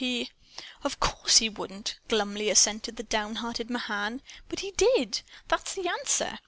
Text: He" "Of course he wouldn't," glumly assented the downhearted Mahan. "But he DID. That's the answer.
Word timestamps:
He" 0.03 0.31
"Of 0.83 0.99
course 0.99 1.37
he 1.37 1.47
wouldn't," 1.47 1.99
glumly 2.09 2.49
assented 2.49 2.95
the 2.97 3.03
downhearted 3.03 3.69
Mahan. 3.69 4.23
"But 4.49 4.61
he 4.61 4.71
DID. 4.71 5.21
That's 5.47 5.75
the 5.75 5.87
answer. 5.89 6.39